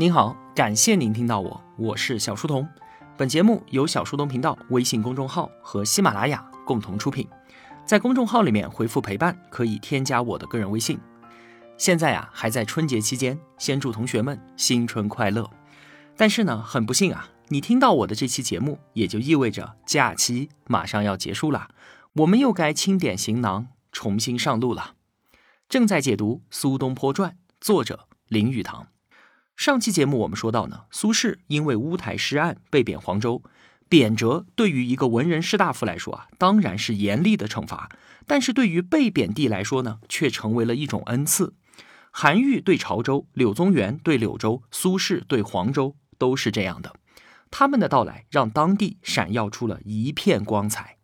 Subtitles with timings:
[0.00, 2.66] 您好，感谢您听到我，我是小书童。
[3.18, 7.28] 本节目由小书童频道微信公众号和喜马拉雅共同出品。
[7.84, 10.98] 在公众号里面回复“陪伴”，可以添加我的个人微信。
[11.76, 15.50] 现在啊，还在春节期间，先祝同学们新春快乐。
[16.16, 21.68] 但是呢，很不幸啊，你听到我的这期节目，也就意味着假期马上要结束了，
[22.14, 24.94] 我们又该清点行囊，重新上路了。
[25.68, 28.86] 正在解读《苏东坡传》，作者林语堂。
[29.60, 33.42] 上期节目我们说到呢，苏轼因为乌台诗案被贬黄州，
[33.90, 37.90] 贬谪对于一个文人士大夫来说啊，当然是严厉的惩罚，
[38.26, 41.52] 但是对于被贬地来说呢，却成为了一种恩赐。
[42.10, 46.94] 韩愈对潮州，柳宗元对柳州，苏轼对黄州，都是这样的。
[47.50, 50.96] 他们的到来让当地闪耀出了一片光彩。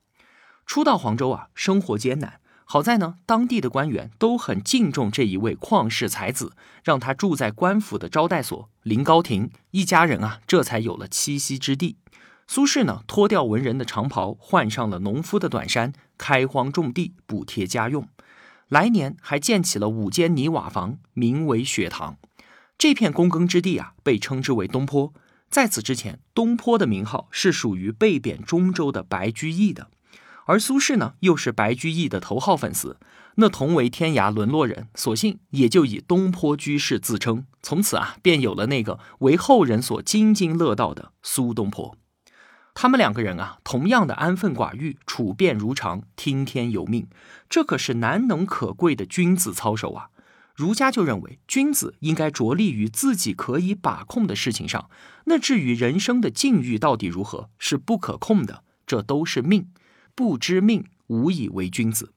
[0.65, 2.41] 初到黄州啊，生活艰难。
[2.69, 6.53] 好在呢，当地的官员都很敬重这一位旷世才子，
[6.83, 11.97] 让他住在官府的招待所临高亭，一家人啊，这才有了栖息之地。
[12.49, 18.09] 苏轼呢，脱掉文人的长袍，换上了农夫的短衫，开荒种地，补贴家用。
[18.69, 22.19] 来年还建起了五间泥瓦房，名为雪堂。
[22.77, 25.15] 这片躬耕之地啊，被称之为东坡。
[25.49, 29.89] 在此之前，东坡的名号是属于被贬中州的白居易的。
[30.47, 32.99] 而苏轼呢，又是白居易的头号粉丝，
[33.37, 37.45] 那同为天涯沦落人，索性也就以东坡居士自称。
[37.63, 41.97] 从此啊，便有了那个为后人所津津乐道的苏东坡。
[42.75, 47.09] 他们两个人啊，同样的安分寡欲，处变如常，听天由命，
[47.49, 50.11] 这可是难能可贵的君子操守啊！
[50.55, 54.89] 儒家就认为，君子应该着力于自己可以把控的事情上，
[55.25, 59.69] 那至于人生的境遇到底如何，是不可控的，这都是命。
[60.17, 62.13] 不知命，无以为君子。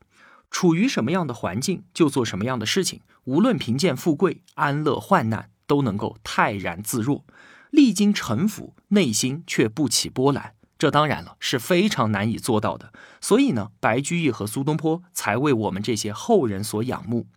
[0.50, 3.02] 处于什么样的环境，就做什么样的事情。
[3.25, 7.25] 无论贫贱富贵、安乐患难，都能够泰然自若。
[7.69, 10.56] 历经沉浮，内心却不起波澜。
[10.80, 12.94] 这当然了，是非常难以做到的。
[13.19, 17.28] 所以呢，白居易和苏东坡才为我们这些后人所仰慕。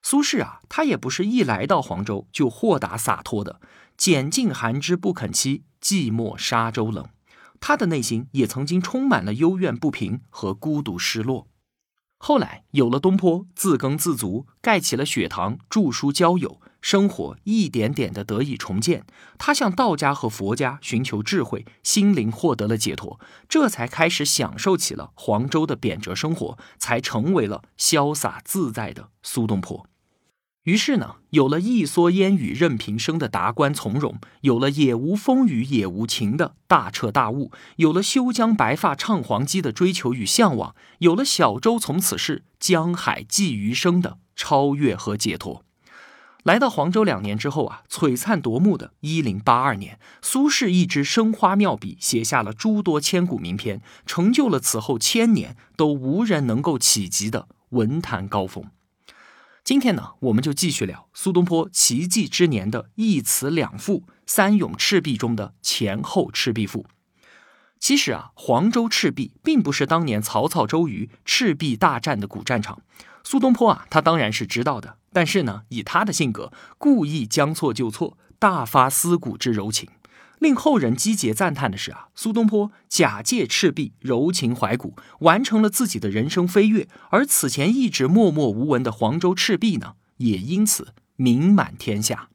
[0.00, 3.60] 苏轼啊，他也不是一来到黄州就豁达洒脱的。
[3.98, 7.06] 拣尽寒枝不肯栖，寂寞沙洲冷。
[7.60, 11.46] 他的内心也曾经充满了幽怨不平和孤独失落。
[12.22, 19.06] 后来有了东坡，自耕自足，盖起了雪堂，著书交友，生活一点点的得以重建。
[19.38, 23.18] 他向道家和佛家寻求智慧，心灵获得了解脱，
[23.48, 29.86] 这才开始享受起了黄州的贬谪生活，才成为了潇洒自在的苏东坡。
[30.64, 45.64] 于是呢，有了一蓑烟雨任平生的达观从容，有了也无风雨也无晴的大彻大悟，有了休将白发唱黄鸡的追求与向往，有了小舟从此逝，江海寄余生的超越和解脱。
[46.42, 58.66] 来到黄州两年之后啊，璀璨夺目的一零八二年，苏轼一支生花妙笔，写下了诸多千古名篇，成就了此后千年都无人能够企及的文坛高峰。
[59.62, 66.86] 今天呢，我们就继续聊苏东坡奇迹之年的一词两赋三咏赤壁中的前后赤壁赋。
[67.78, 72.82] 其实啊，黄州赤壁并不是当年曹操周瑜赤壁大战的古战场。
[73.22, 79.88] 苏东坡啊，他当然是知道的，但是呢，以他的性格，故意将错就错，大发思古之柔情。
[80.40, 92.30] 令后人击节赞叹的是啊，苏东坡假借赤壁柔情怀古，完成了自己的人生飞跃，而此前一直默默无闻的黄州赤壁呢，也因此名满天下。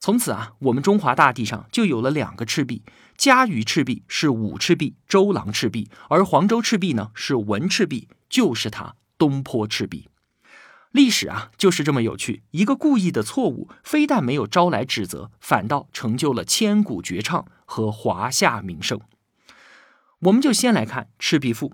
[0.00, 2.82] 从此啊，我们中华大地上就有了两个赤壁：
[3.16, 10.08] 嘉鱼赤壁是武赤壁、周郎赤壁，而黄州赤壁呢是文赤壁，就是他东坡赤壁。
[10.92, 12.42] 历史啊，就是这么有趣。
[12.50, 19.00] 一个故意的错误，非但没有招来指责，反倒成就了千古绝唱和华夏名声。
[20.20, 21.70] 我们就先来看《赤壁赋》。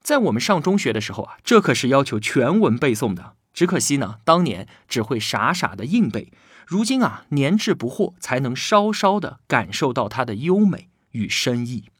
[0.00, 3.34] 在我们上中学的时候啊，这可是要求全文背诵的。
[3.52, 6.32] 只可惜呢，当年只会傻傻的硬背。
[6.66, 11.90] 如今啊，年至不惑，才能稍稍的感受到它的优美与深意。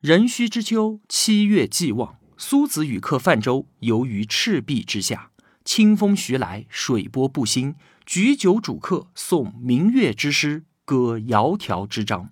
[0.00, 5.30] 壬戌之秋，七月既望，苏子与客泛舟，游于赤壁之下。
[5.64, 7.74] 清风徐来，水波不兴。
[8.04, 12.28] 举酒属客，诵明月之诗，歌窈窕之章。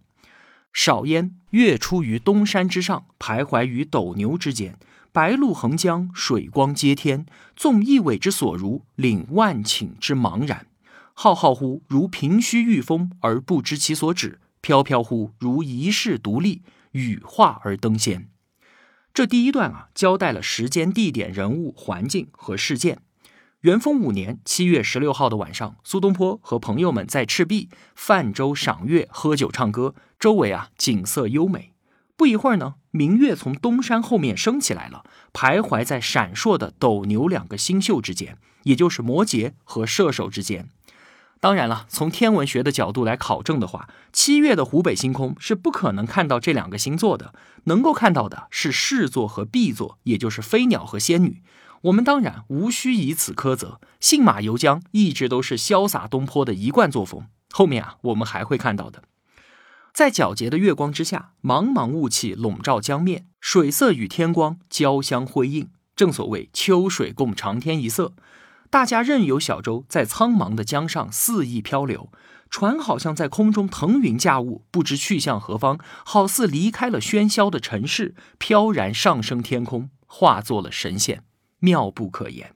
[0.72, 4.78] 少焉，月出于东山之上，徘徊于斗牛之间。
[5.12, 7.26] 白露横江，水光接天。
[7.56, 10.66] 纵一苇之所如，领万顷之茫然。
[11.14, 16.62] 浩浩乎如凭虚御风，而不知其所止；飘飘乎如遗世独立，
[16.92, 18.28] 羽化而登仙。
[19.12, 23.02] 这第一段啊，交代了时间、地点、人物、环境和事件。
[23.62, 31.72] 元丰五年七月十六号的晚上，苏东坡和朋友们在赤壁泛舟赏月、喝酒唱歌，周围啊景色优美。
[32.16, 40.68] 不一会儿呢，明月从东山后面升起来了，徘徊在闪烁的斗牛两个星宿之间，也就是摩羯和射手之间。
[41.38, 47.32] 当然了，从天文学的角度来考证的话，七月的湖北星空是不可能看到这两个星座的，
[47.66, 51.40] 能够看到的是视座和壁座，也就是飞鸟和仙女。
[51.82, 57.26] 我们当然无需以此苛责，信马由缰一直都是潇洒东坡的一贯作风。
[57.50, 59.02] 后面啊，我们还会看到的。
[59.92, 65.70] 在皎洁的月光之下，茫茫雾气笼罩江面，水色与天光交相辉映。
[65.94, 68.14] 正所谓秋水共长天一色，
[68.70, 72.10] 大家任由小舟在苍茫的江上肆意漂流，
[72.48, 81.24] 船好像在空中腾云驾雾，不知去向何方，好似离开了喧嚣的尘世，飘然上升天空，化作了神仙。
[81.62, 82.54] 妙不可言。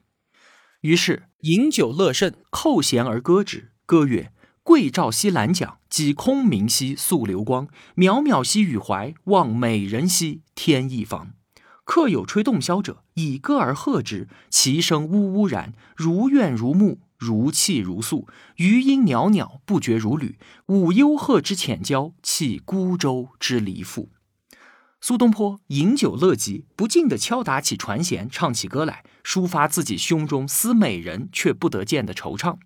[0.81, 3.71] 于是饮酒乐甚，扣舷而歌之。
[3.85, 4.31] 歌曰
[4.61, 7.67] ：“桂棹兮兰桨，击空明兮溯流光。
[7.95, 11.31] 渺渺兮予怀，望美人兮天一方。”
[11.85, 14.27] 客有吹洞箫者，以歌而和之。
[14.49, 18.27] 其声呜呜然，如怨如慕，如泣如诉。
[18.57, 20.37] 余音袅袅，不绝如缕。
[20.65, 24.09] 舞幽壑之浅交，泣孤舟之离妇。
[25.07, 32.57] 苏东坡饮酒乐极，不禁地敲打起船舷，唱起歌来，抒发自己胸中思美人却不得见的惆怅。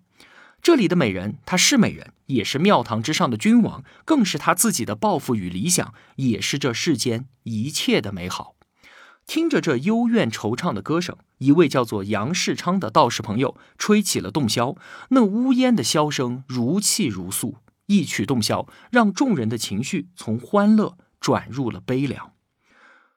[0.60, 8.56] 这里的美人，她是美人，也是庙堂之上的君王，更是他自己的抱负与理想，也是这世间一切的美好。
[9.24, 14.76] 听着这幽怨惆怅的歌声，一位叫做杨世昌的道士朋友吹起了洞箫，
[15.10, 20.98] 那呜咽的箫声如泣如诉，一曲洞箫，让众人的情绪从欢乐。
[21.22, 22.31] 转入了悲凉。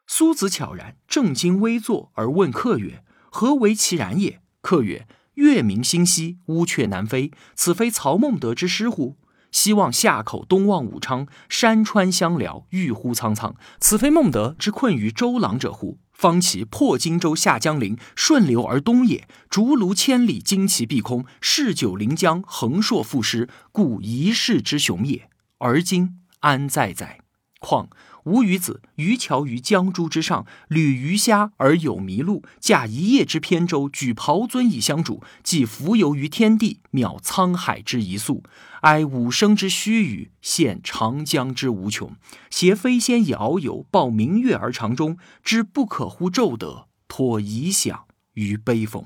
[0.07, 7.31] 苏子悄然正襟危坐而问客曰：“何为其然也？”客曰：“月明星稀，乌鹊南飞。
[7.55, 9.17] 此非曹孟德之诗乎？
[9.51, 13.55] 西望夏口，东望武昌，山川相辽，郁乎苍苍。
[13.79, 15.97] 此非孟德之困于周郎者乎？
[16.11, 19.27] 方其破荆州，下江陵，顺流而东也。
[19.49, 25.29] 竹庐千里，旌旗蔽空，逝九临江，横槊赋诗，故一世之雄也。
[25.57, 27.19] 而今安在哉？”
[27.59, 27.89] 况
[28.25, 38.43] 吾与子渔樵于江渚之上，侣鱼虾而友麋鹿，驾一叶之扁舟，举匏樽以相属，寄蜉蝣于天地，渺沧海之一粟，
[38.81, 42.15] 哀五生之须臾，羡长江之无穷。
[42.49, 49.05] 挟飞仙以遨游，抱明月而长终，知不可乎骤得，托遗响于悲风。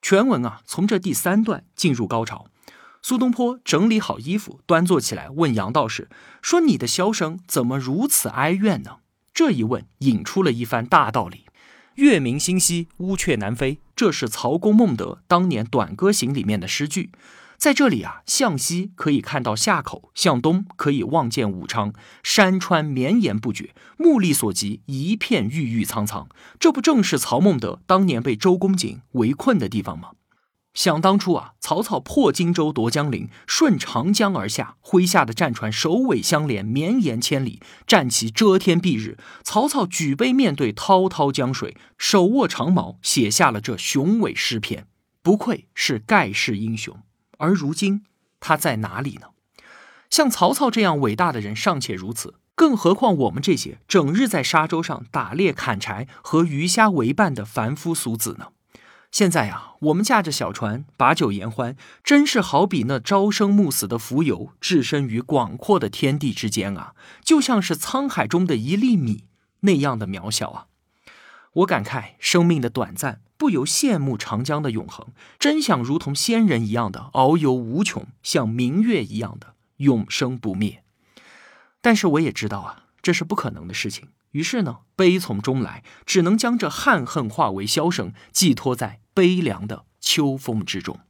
[0.00, 2.46] 全文啊，从这第三段进入高潮。
[3.02, 6.08] 苏东坡整理好衣服，端坐起来，问杨道士
[6.42, 8.96] 说：“你的箫声怎么如此哀怨呢？”
[9.32, 11.46] 这一问引出了一番大道理
[11.94, 17.10] ：“月明星稀，乌鹊南飞。”这是曹公孟德当年《短歌行》里面的诗句。
[17.56, 21.92] 在这里啊，向西可以看到夏口，向东可以望见武昌，
[22.22, 26.28] 山川绵延不绝，目力所及，一片郁郁苍苍。
[26.60, 30.10] 这不正是曹孟德当年被周公瑾围困的地方吗？
[30.74, 39.18] 想当初啊，曹操破荆州夺江陵，顺长江而下，麾下的战船首尾相连，绵延千里，战旗遮天蔽日。
[39.42, 44.86] 曹操举杯面对滔滔江水，手握长矛，写下了这雄伟诗篇，
[45.20, 47.02] 不愧是盖世英雄。
[47.38, 48.04] 而如今
[48.38, 49.28] 他在哪里呢？
[50.10, 58.48] 像曹操这样伟大的人尚且如此，更何况我们这些整日在沙洲上打猎、砍柴和鱼虾为伴的凡夫俗子呢？
[59.10, 69.24] 现在呀，我们驾着小船，把酒言欢，真是好比那朝生暮死的蜉蝣，置身于广阔的天地之间啊，就像是沧海中的一粒米
[69.60, 70.66] 那样的渺小啊！
[71.54, 80.84] 我感慨生命的短暂，不由羡慕长江的永恒，真想如同仙人一样的遨游无穷，像明月一样的永生不灭。
[81.80, 84.08] 但是我也知道啊，这是不可能的事情。
[84.32, 91.00] 于是呢，悲从中来，只能将这憾恨化为箫声，寄托在悲凉的秋风之中。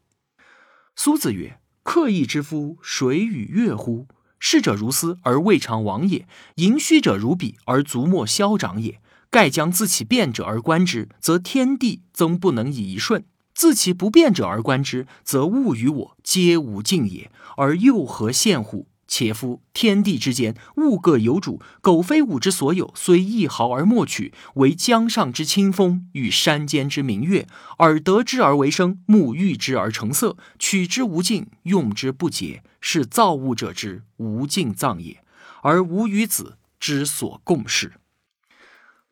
[0.95, 4.07] 苏子曰：“客意之夫，谁与乐乎？
[4.41, 9.01] 逝者如斯而未尝往也；盈虚者如彼而足莫消长也。
[9.31, 13.23] 盖将自其变者而观之，则天地曾不能以一瞬；
[13.55, 17.31] 自其不变者而观之，则物与我皆无尽也。
[17.57, 21.61] 而又何羡乎？”且夫天地之间，物各有主。
[21.81, 27.49] 苟非吾之所有，虽一毫而莫取，为江上之清风与山间之明月。
[27.79, 35.25] 耳得之而为声，目遇之而成色，取之无尽，用之不竭，是造物者之无尽藏也，
[35.62, 37.95] 而吾与子之所共适。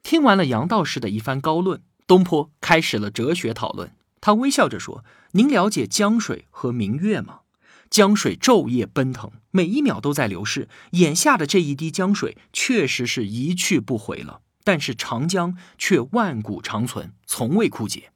[0.03, 3.91] 听完了杨道士的一番高论，东坡开始了哲学讨论。
[4.21, 7.41] 他微笑着说：“您了解江水和明月吗？
[7.90, 10.69] 江水昼夜奔腾，每一秒都在流逝。
[10.93, 18.11] 眼下的这一滴江水确实是一去不回了，但是长江却万古长存，从未枯竭。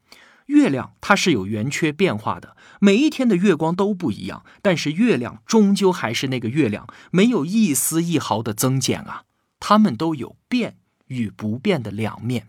[0.46, 9.24] 月亮它是有圆缺变化的，每一天的月光都不一样，但是月亮终究还是那个月亮，没有一丝一毫的增减啊。
[9.58, 12.48] 它们都有变与不变的两面。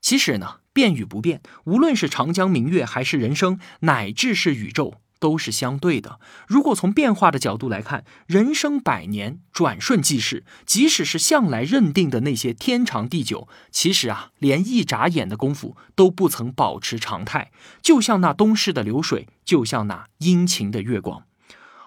[0.00, 6.20] 其实呢。”变与不变，无论是长江明月，还是人生，乃至是宇宙，都是相对的。
[6.46, 10.44] 如果从变化的角度来看，人生百年，转瞬即逝。
[10.66, 17.50] 即使是向来认定的那些天长地久，其实啊，连一眨眼的功夫都不曾保持常态。
[17.82, 21.24] 就像那东逝的流水，就像那阴晴的月光。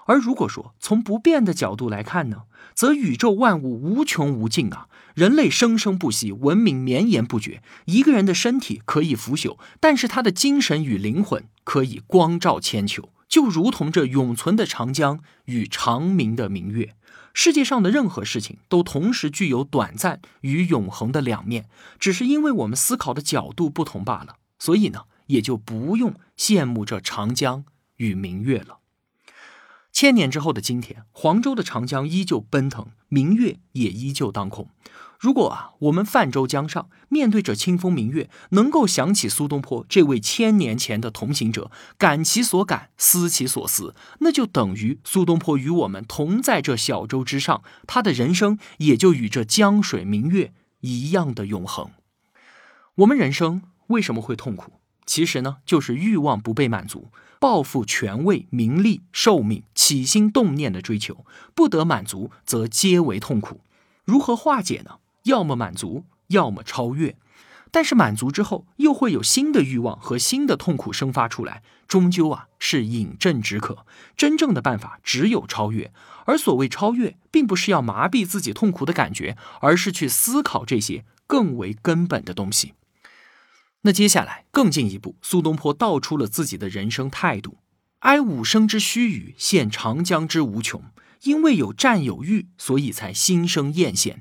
[0.07, 4.87] 而如果说从不变的角度来看呢，则宇宙万物无穷无尽啊。
[5.13, 7.61] 人类生生不息，文明绵延不绝。
[7.85, 16.95] 一个人的身体可以腐朽，但是他的精神与灵魂可以光照千秋，就如同这永存的长江与长明的明月。
[17.33, 24.35] 世界上的任何事情都同时具有短暂与永恒的两面，只是因为我们思考的角度不同罢了。
[24.59, 27.63] 所以呢，也就不用羡慕这长江
[27.95, 28.79] 与明月了。
[29.93, 34.67] 千年之后的今天，黄州的长江依旧奔腾，明月也依旧当空。
[35.21, 51.91] 如果啊，我们泛舟江上，面对着清风明月，能够想起苏东坡这位千年前的同行者，感其所感，思其所思，那就等于苏东坡与我们同在这小舟之上，他的人生也就与这江水明月一样的永恒。
[52.95, 54.79] 我们人生为什么会痛苦？
[55.05, 63.61] 其实呢，就是欲望不被满足，抱负、权位、名利、寿命、起心动念的追求不得满足，则皆为痛苦。
[64.03, 64.95] 如何化解呢？
[65.23, 67.17] 要么满足，要么超越。
[67.73, 73.85] 但是满足之后，又会有新的欲望和新的痛苦生发出来，终究啊是饮鸩止渴。
[74.17, 75.93] 真正的办法只有超越。
[76.25, 82.73] 而所谓超越，并不是要麻痹自己痛苦的感觉，而是去思考这些更为根本的东西。
[83.83, 87.57] 那接下来更进一步，苏东坡道出了自己的人生态度：
[87.99, 90.83] 哀吾生之须臾，羡长江之无穷。
[91.23, 94.17] 因为有占有欲，所以才心生艳羡。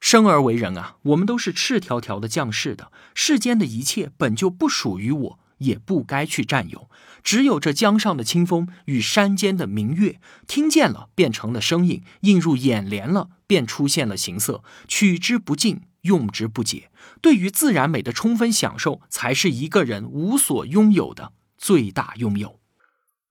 [0.00, 6.90] 生而为人啊，我们都是赤条条的降世的，世间的一切本就不属于我，也不该去占有。
[7.22, 15.82] 只有这江上的清风与山间的明月，听见了变成了声音，映入眼帘了便出现了形色，取之不尽。
[16.04, 16.90] 用之不竭，
[17.20, 22.58] 对于自然美的充分享受，才是一个人无所拥有的最大拥有。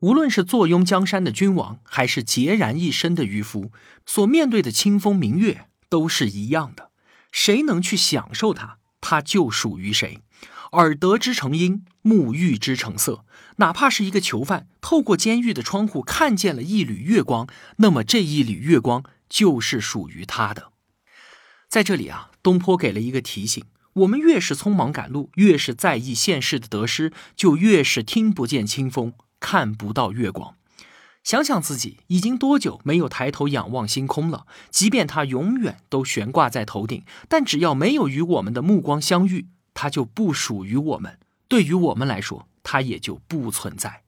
[0.02, 3.72] 无论是坐拥江山的君王，还是孑然一身的渔夫，
[4.06, 6.92] 所面对的清风明月都是一样的。
[7.32, 10.22] 谁能去享受它，它就属于谁。
[10.74, 13.26] 耳得之成音，目遇之成色。
[13.56, 20.72] 哪怕是一个囚犯，透过监狱的窗户看见了一缕月光，那么这一缕月光就是属于他的。
[21.68, 30.56] 在这里啊，东坡给了一个提醒：我们越是匆忙赶路，越是在意现世的得失，就越是听不见清风，看不到月光。
[31.30, 34.48] 想想自己已经多久没有抬头仰望星空了？
[34.72, 39.46] 即便它永远都悬挂在头顶，但只要没有与我们的目光相遇，
[39.76, 41.20] 它就不属于我们。
[41.48, 44.02] 对于我们来说，它也就不存在。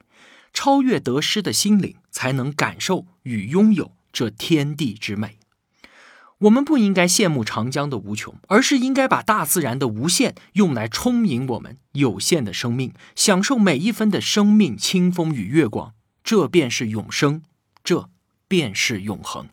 [0.52, 5.38] 超越得失的心灵，才能感受与拥有这天地之美。
[6.40, 15.94] 我们不应该羡慕长江的无穷，而是应该把大自然的无限用来充盈我们有限的生命，享受每一分的生命清风与月光。
[16.24, 17.44] 这便是永生，
[17.84, 18.10] 这
[18.48, 19.50] 便是永恒。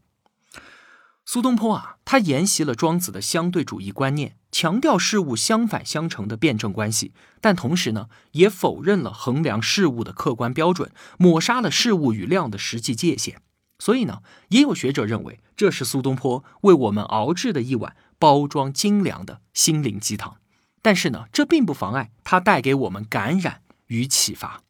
[1.24, 13.42] 苏东坡啊，他沿袭了庄子的相对主义观念，强调事物相反相成的辩证关系，但同时呢，也否认了衡量事物的客观标准，抹杀了事物与量的实际界限。
[13.78, 20.38] 所以呢，也有学者认为，这是苏东坡为我们熬制的一碗包装精良的心灵鸡汤。
[20.80, 24.62] 但是呢，这并不妨碍他带给我们感染与启发。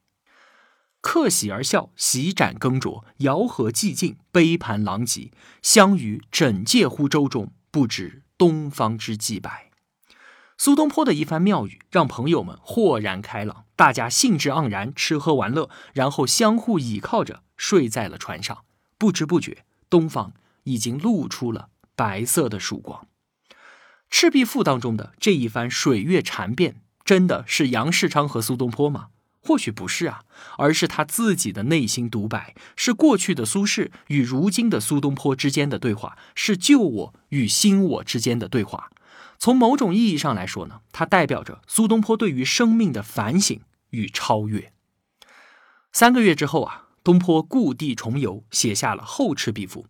[1.01, 5.31] 客喜而笑，席盏更酌，肴核寂静，杯盘狼藉。
[5.63, 9.71] 相与枕藉乎舟中，不知东方之既白。
[10.57, 18.65] 苏东坡的一番妙语，让朋友们豁然开朗，大家兴致盎然，吃喝玩乐，然后相互倚靠着睡在了船上。
[18.99, 20.33] 不知不觉，东方
[20.65, 23.07] 已经露出了白色的曙光。
[24.11, 29.11] 《赤壁赋》当中的这一番水月禅辩，真的是杨世昌和苏东坡吗？
[29.49, 30.25] 或许不是啊，
[30.59, 38.91] 而是他自己的内心独白，是过去的苏轼与如今的苏东坡之间的对话，是旧我与新我之间的对话。
[39.39, 44.71] 从某种意义上来说呢，它代表着苏东坡对于生命的反省与超越。
[45.93, 49.85] 三个月之后啊，东坡故地重游，写下了《后赤壁赋》。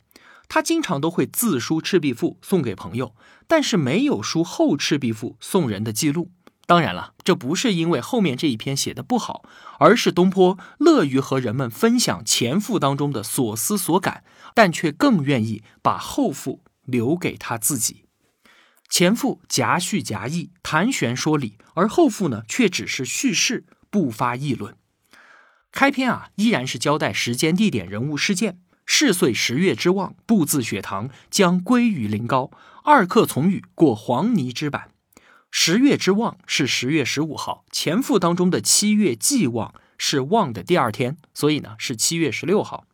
[0.46, 3.16] 他经常都会自书《赤壁赋》送给朋友，
[3.48, 6.30] 但是没有书《后赤壁赋》送人的记录。
[6.68, 9.42] 当然了，这不是因为后面这一篇写的不好，
[9.78, 14.22] 而是东坡乐于和人们分享前赋当中的所思所感，
[14.54, 18.04] 但却更愿意把后赋留给他自己。
[18.90, 24.76] 前赋夹叙夹议，谈玄说理，而后赋呢，却只是叙事，不发议论。
[25.72, 28.58] 开篇啊，依然是交代时间、地点、人物、事件。
[28.84, 32.50] 是岁十月之望，步自雪堂，将归于临高。
[32.84, 34.90] 二客从雨，过黄泥之坂。
[35.50, 42.84] 十月之望是十月十五号，前赋当中的七月既望是望的第二天，所以呢是七月十六号。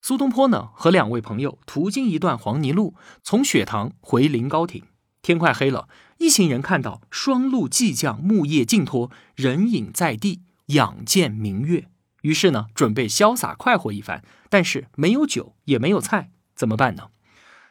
[0.00, 4.84] 苏东坡呢和两位朋友途经一段黄泥路，从雪堂回临高亭。
[5.20, 11.88] 天快黑了，一行人看到霜露既降，木叶尽脱，人影在地，仰见明月。
[12.22, 17.08] 于是呢准备潇洒快活一番，但是没有酒也没有菜，怎么办呢？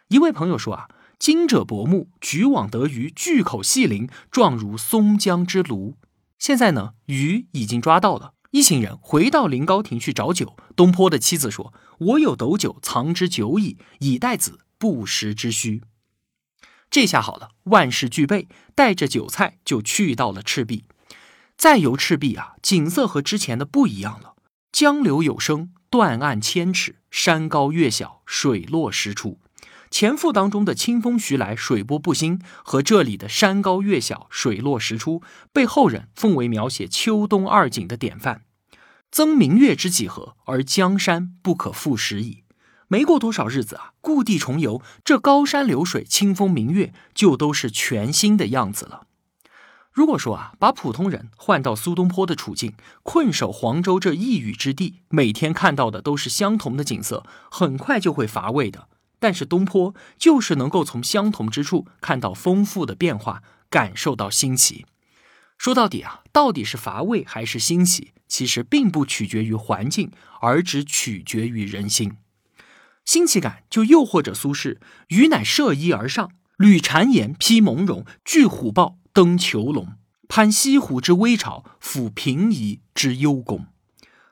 [0.10, 0.90] 一位朋友说啊。
[1.20, 5.98] 今者薄暮，举网得鱼，巨口细鳞，状如松江之鲈。
[6.38, 8.36] 现在呢，鱼已经抓到了。
[8.52, 10.56] 一行人回到临高亭去找酒。
[10.78, 15.84] 东坡的妻子说：“我有斗酒藏之久矣，以待子不时之需。”
[16.90, 20.86] 这下好了，万事俱备，带着酒菜就去到了赤壁。
[21.58, 24.36] 再游赤壁啊，景色和之前的不一样了。
[24.72, 29.38] 江流有声，断岸千尺，山高月小，水落石出。
[29.92, 38.44] 前赋当中的清风徐来，水波不兴，和这里的山高月小，水落石出，被后人奉为描写秋冬二景的典范。
[39.12, 42.44] 增明月之几何，而江山不可复拾矣。
[42.88, 49.08] 没过多少日子啊，故地重游，这高山流水、清风明月，就都是全新的样子了。
[49.92, 58.88] 如果说啊，把普通人换到苏东坡的处境，困守黄州这一隅之地，每天看到的都是相同的景色，很快就会乏味的。
[59.20, 64.86] 但是东坡就是能够从相同之处看到丰富的变化，感受到新奇。
[65.58, 72.16] 说到底啊，到底是乏味还是新奇，其实并不取决于环境，而只取决于人心。
[73.04, 79.96] 新奇感就诱惑着苏轼，余乃涉衣而上，履婵岩，披蒙茸，踞虎豹，登虬龙，
[80.28, 83.66] 攀西湖之危潮，抚平夷之幽宫。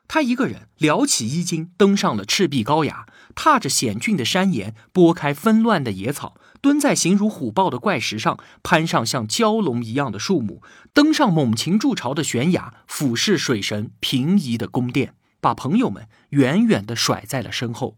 [0.08, 3.07] 他一个人撩起衣襟，登上了赤壁高崖，
[3.38, 17.96] 踏着险峻的山岩，拨开纷乱的野草，蹲在形如虎豹的怪石上，攀上像蛟龙一样的树木，登上猛禽筑巢的悬崖，俯视水神平移的宫殿，把朋友们远远地甩在了身后。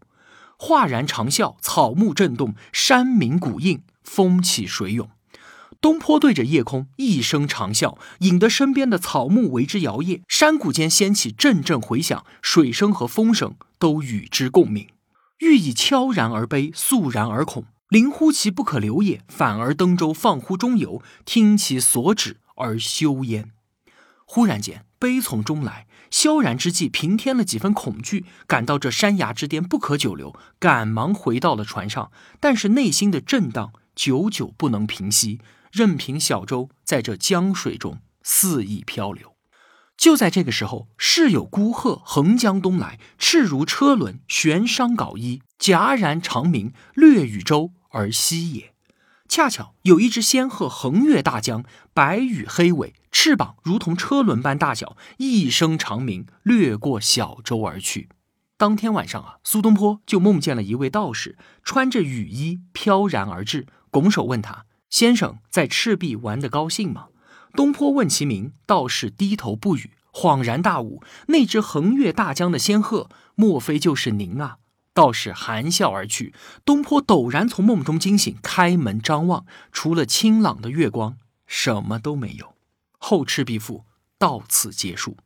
[0.58, 5.08] 哗然长啸，草木震动，山鸣谷应，风起水涌。
[5.80, 14.86] 东坡对着夜空一声长啸，引得身边的草木为之摇曳，山谷间掀起阵阵回响，水声和风声都与之共鸣。
[15.40, 23.50] 欲以悄然而悲，肃然而恐，临乎其不可留也，反而登舟放乎中游，听其所止而休焉。
[24.26, 35.40] 忽然间，悲从中来，萧然之际，平添了几分恐惧，感到这山崖之巅不可久留，赶忙回到了船上，但是内心的震荡久久不能平息。
[35.72, 39.29] 任凭小舟在这江水中肆意漂流，
[40.00, 48.72] 就在这个时候，是有孤鹤横江东来，赤如车轮悬商稿衣，戛然长鸣，掠与舟而西也。
[49.28, 58.08] 恰巧有一只仙鹤横越大江，白羽黑尾，翅膀如同车轮般大小，一声长鸣，掠过小舟而去。
[58.56, 64.64] 当天晚上啊，苏东坡就梦见了一位道士，穿着雨衣飘然而至，拱手问他。
[64.88, 67.08] 先生在赤壁玩得高兴吗？
[67.54, 74.58] 东坡问其名，道士低头不语，恍然大悟，那只横越大江的仙鹤，莫非就是您啊？
[74.92, 76.34] 道士含笑而去。
[76.64, 82.46] 东坡陡然从梦中惊醒，开门张望，除了清朗的月光，什么都没有。
[82.98, 83.78] 《后赤壁赋》
[84.18, 85.16] 到此结束。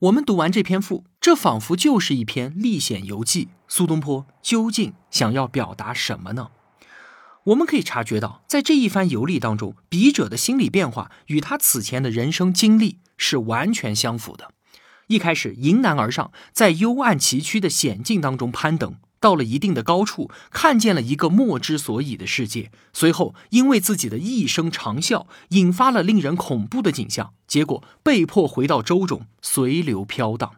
[0.00, 3.50] 我们读完这篇赋，这仿佛就是一篇历险游记。
[3.68, 6.50] 苏东坡究竟想要表达什么呢？
[7.46, 14.52] 我们可以察觉到，在这一番游历当中，笔者的心理变化与他此前的人生经历是完全相符的。
[15.08, 22.70] 一开始迎难而上，在幽暗崎岖的险境当中攀登，到了一定的高处，看见了一个莫之所以的世界。
[22.92, 30.52] 随后，因为自己的一声长啸，引发了令人恐怖的景象，结果被迫回到舟中，随流飘荡，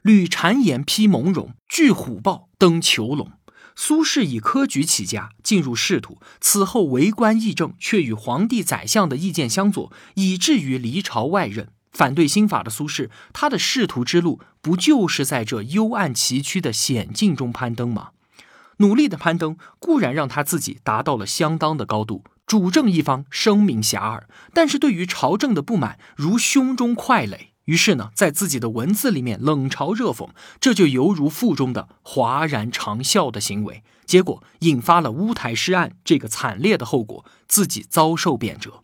[0.00, 3.30] 履婵岩，披蒙茸，踞虎豹，登虬龙。
[3.74, 11.68] 苏轼以科举起家，进入仕途，此后为官议政，却与皇帝、宰相的意见相左，以至于离朝外任。
[11.92, 18.10] 反对新法的苏轼，他的仕途之路不就是在这幽暗崎岖的险境中攀登吗？
[18.78, 24.22] 努力的攀登固然让他自己达到了相当的高度，主政一方声名遐迩，
[24.54, 27.51] 但是对于朝政的不满如胸中块垒。
[27.66, 38.82] 于是呢，在自己的文字里面冷嘲热讽，这就犹如腹中的哗然长啸的行为，结果引发了乌台诗案这个惨烈的后果，自己遭受贬谪。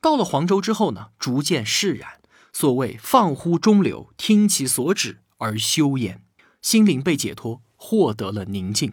[0.00, 2.20] 到了黄州之后呢，逐渐释然。
[2.52, 6.22] 所谓放乎中流，听其所指而修焉，
[6.62, 8.92] 心灵被解脱，获得了宁静。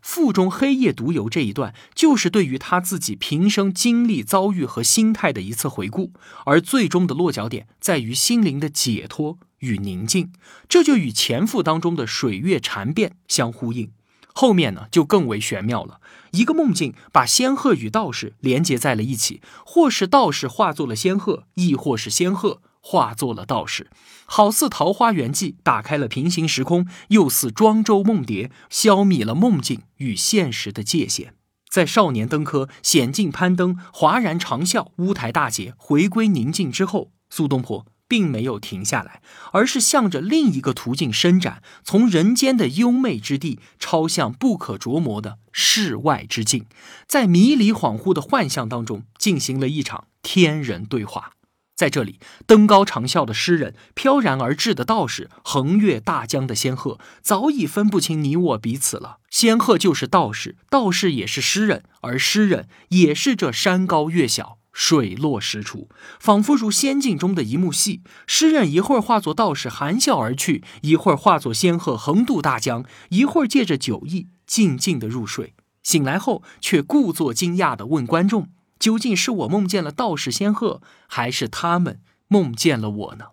[0.00, 6.12] 腹中黑夜独游这一段，就是对于他自己平生经历、遭遇和心态的一次回顾，
[6.46, 10.32] 而最终的落脚点在于心灵的解脱与宁静，
[10.68, 13.90] 这就与前赋当中的水月禅变相呼应。
[14.32, 16.00] 后面呢，就更为玄妙了。
[16.30, 23.90] 一个梦境把仙鹤与道士连接在了一起，或是道士化作了仙鹤，亦或是仙鹤化作了道士，
[24.24, 31.34] 好似《桃花源记》打开了平行时空，又似庄周梦蝶消弭了梦境与现实的界限。
[31.68, 37.84] 在少年登科、险境攀登、哗然长啸、乌台大捷、回归宁静之后，苏东坡。
[38.10, 39.20] 并没有停下来，
[39.52, 46.64] 而是向着另一个途径伸展，从人间的幽昧之地，超向不可琢磨的世外之境，
[47.06, 51.32] 在迷离恍惚的幻象当中，进行了一场天人对话。
[51.78, 59.18] 在这里，登高长啸的诗人，飘然而至的道士，横越大江的仙鹤，早已分不清你我彼此了。
[59.30, 64.58] 仙鹤就是道士，道士也是诗人，而诗人也是这山高月小。
[64.72, 65.88] 水落石出，
[66.18, 68.02] 仿佛如仙境中的一幕戏。
[68.26, 75.54] 诗人一会儿化作道士含笑而去，一会儿化作仙鹤横渡大江，一会儿借着酒意静静的入睡。
[75.84, 83.26] 醒来后，却故作惊讶地问观众：“究竟是我梦见了道士仙鹤，还是他们梦见了我呢？”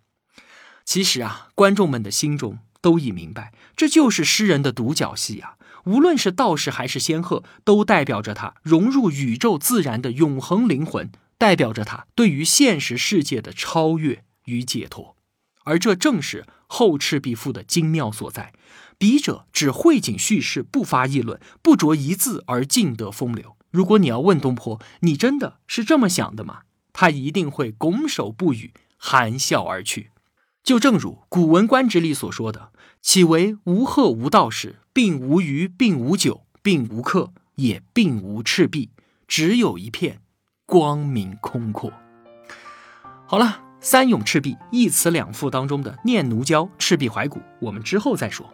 [0.86, 5.58] 其实啊，观众们的心中都已明白，这就是诗人的独角戏啊。
[5.86, 11.12] 无论是道士还是仙鹤，都代表着他融入宇宙自然的永恒灵魂。
[11.38, 15.18] 代表着他对于现实世界的超越与解脱，
[15.66, 18.54] 而这正是《后赤壁赋》的精妙所在。
[18.98, 23.58] 笔者只会景叙事，不发议论，不着一字而尽得风流。
[23.76, 26.62] 如果你要问东坡，你真的是这么想的吗？
[26.94, 30.12] 他一定会拱手不语，含笑而去。
[30.64, 32.72] 就正如《古文观止》里所说的
[33.04, 38.92] ：“岂为无鹤无道士，并无鱼，并无酒，并无客，也并无赤壁，
[39.28, 40.22] 只有一片。”
[40.66, 41.92] 光明空阔。
[43.28, 48.50] 好了，三咏赤壁一词两赋当中的《念奴娇·赤壁怀古》，我们之后再说。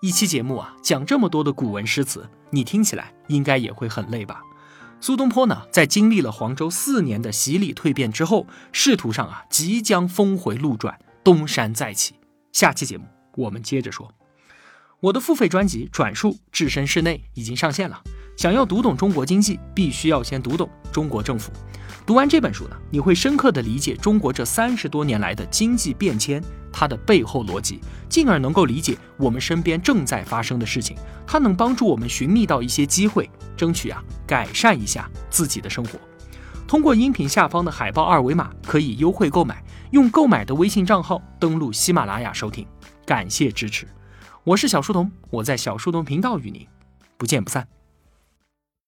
[0.00, 4.42] 一期节目啊，讲这么多的古文诗词，你听起来应该也会很累吧？
[5.00, 12.16] 苏东坡呢，在经历了黄州四年的洗礼蜕变之后，仕途上啊，即将峰回路转，东山再起。
[12.52, 13.04] 下期节目
[13.36, 14.12] 我们接着说。
[15.00, 18.02] 我的付费专辑《转述置身事内》已经上线了。
[18.36, 21.50] 想要读懂中国经济，必须要先读懂中国政府。
[22.06, 26.40] 读完这本书呢，你会深刻的理解中国这三十多年来的经济变迁，
[26.72, 30.96] 它的背后逻辑，进而能够理解我们身边正在发生的事情。
[31.26, 35.98] 它能帮助我们寻觅到一些机会，争取啊改善一下自己的生活。
[36.68, 42.64] 通过音频下方的海报二维码可以优惠购买，用购买的微信账号登录喜马拉雅收听。
[43.04, 43.84] 感谢支持，
[44.44, 46.64] 我是小书童，我在小书童频道与您
[47.16, 47.66] 不见不散。